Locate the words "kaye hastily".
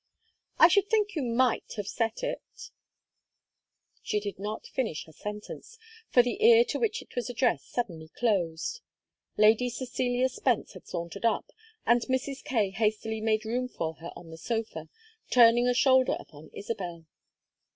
12.43-13.21